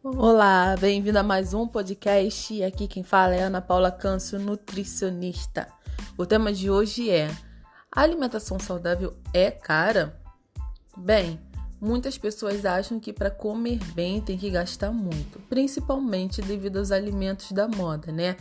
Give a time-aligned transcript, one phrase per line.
[0.00, 2.62] Olá, bem-vindo a mais um podcast.
[2.62, 5.66] Aqui quem fala é Ana Paula Câncio, nutricionista.
[6.16, 7.28] O tema de hoje é:
[7.90, 10.16] a alimentação saudável é cara?
[10.96, 11.40] Bem,
[11.80, 17.50] muitas pessoas acham que para comer bem tem que gastar muito, principalmente devido aos alimentos
[17.50, 18.36] da moda, né?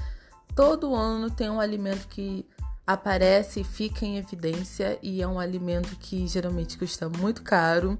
[0.55, 2.45] Todo ano tem um alimento que
[2.85, 7.99] aparece e fica em evidência e é um alimento que geralmente custa muito caro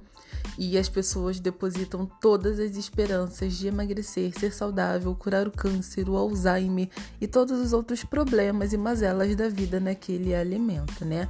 [0.57, 6.17] e as pessoas depositam todas as esperanças de emagrecer, ser saudável, curar o câncer, o
[6.17, 6.89] Alzheimer
[7.21, 11.27] e todos os outros problemas e mazelas da vida naquele alimento, né?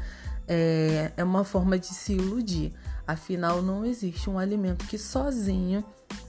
[0.48, 2.74] É, é uma forma de se iludir.
[3.06, 5.84] Afinal, não existe um alimento que sozinho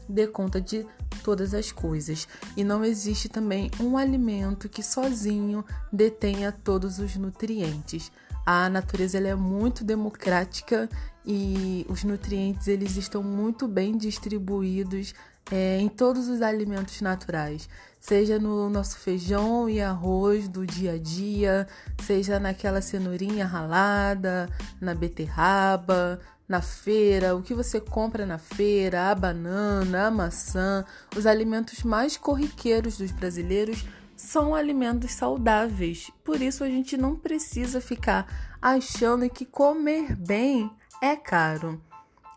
[0.08, 0.84] dê conta de
[1.28, 2.26] todas as coisas.
[2.56, 8.10] E não existe também um alimento que sozinho detenha todos os nutrientes.
[8.46, 10.88] A natureza é muito democrática
[11.26, 15.12] e os nutrientes eles estão muito bem distribuídos
[15.50, 17.68] é, em todos os alimentos naturais,
[18.00, 21.66] seja no nosso feijão e arroz do dia a dia,
[22.06, 24.48] seja naquela cenourinha ralada,
[24.80, 31.26] na beterraba, na feira, o que você compra na feira, a banana, a maçã, os
[31.26, 33.84] alimentos mais corriqueiros dos brasileiros
[34.16, 36.10] são alimentos saudáveis.
[36.24, 40.70] Por isso a gente não precisa ficar achando que comer bem
[41.02, 41.80] é caro.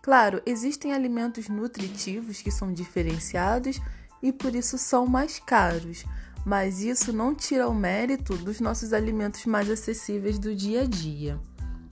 [0.02, 3.80] Claro, existem alimentos nutritivos que são diferenciados
[4.22, 6.06] e por isso são mais caros,
[6.46, 11.40] mas isso não tira o mérito dos nossos alimentos mais acessíveis do dia a dia.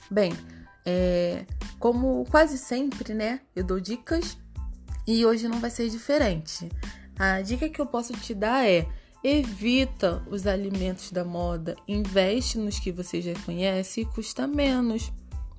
[0.10, 0.34] Bem,
[0.86, 1.46] é,
[1.80, 3.42] como quase sempre, né?
[3.56, 4.38] Eu dou dicas
[5.08, 6.70] e hoje não vai ser diferente.
[7.18, 8.88] A dica que eu posso te dar é:
[9.24, 15.12] evita os alimentos da moda, investe nos que você já conhece e custa menos.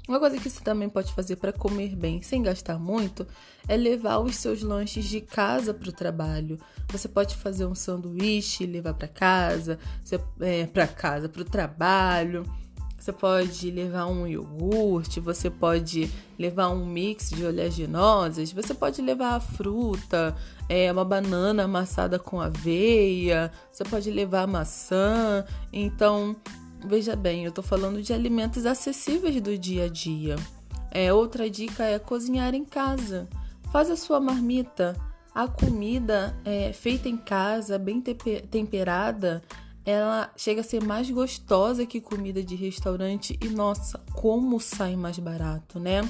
[0.08, 3.24] Uma coisa que você também pode fazer para comer bem sem gastar muito
[3.68, 6.58] é levar os seus lanches de casa para o trabalho.
[6.88, 9.78] Você pode fazer um sanduíche e levar para casa,
[10.40, 12.42] é, para casa, para o trabalho.
[13.00, 19.36] Você pode levar um iogurte, você pode levar um mix de oleaginosas, você pode levar
[19.36, 20.36] a fruta,
[20.68, 25.46] é, uma banana amassada com aveia, você pode levar maçã.
[25.72, 26.36] Então,
[26.84, 30.36] veja bem, eu estou falando de alimentos acessíveis do dia a dia.
[30.90, 33.26] É, outra dica é cozinhar em casa.
[33.72, 34.94] Faz a sua marmita.
[35.34, 39.42] A comida é, feita em casa, bem temperada,
[39.84, 45.18] ela chega a ser mais gostosa que comida de restaurante e nossa, como sai mais
[45.18, 46.00] barato, né?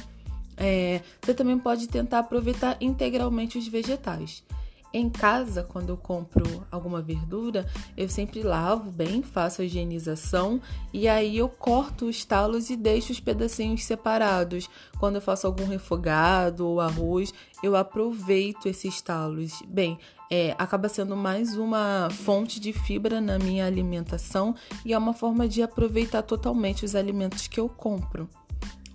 [0.56, 4.44] É, você também pode tentar aproveitar integralmente os vegetais.
[4.92, 7.64] Em casa, quando eu compro alguma verdura,
[7.96, 10.60] eu sempre lavo bem, faço a higienização
[10.92, 14.68] e aí eu corto os talos e deixo os pedacinhos separados.
[14.98, 19.62] Quando eu faço algum refogado ou arroz, eu aproveito esses talos.
[19.68, 19.96] Bem,
[20.28, 25.46] é, acaba sendo mais uma fonte de fibra na minha alimentação e é uma forma
[25.46, 28.28] de aproveitar totalmente os alimentos que eu compro.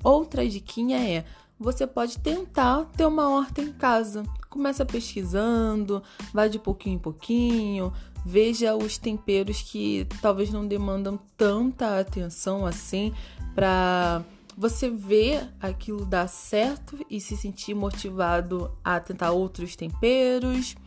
[0.04, 1.26] Outra diquinha é
[1.58, 4.24] você pode tentar ter uma horta em casa.
[4.56, 6.02] Começa pesquisando,
[6.34, 7.92] vai de pouquinho em pouquinho,
[8.26, 13.14] veja os temperos que talvez não demandam tanta atenção assim
[13.54, 14.24] para
[14.58, 20.78] você ver aquilo dar certo e se sentir motivado a tentar outros temperos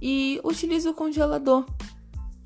[0.00, 1.66] e utilize o congelador.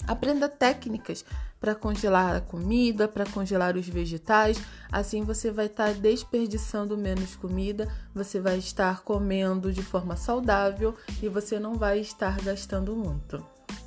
[0.08, 1.24] Aprenda técnicas
[1.64, 4.60] para congelar a comida, para congelar os vegetais.
[4.92, 10.94] Assim você vai estar tá desperdiçando menos comida, você vai estar comendo de forma saudável
[11.22, 13.42] e você não vai estar gastando muito.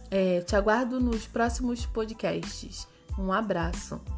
[0.10, 2.88] É, te aguardo nos próximos podcasts.
[3.16, 4.17] Um abraço!